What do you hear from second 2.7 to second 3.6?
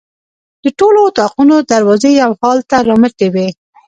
رامتې وې.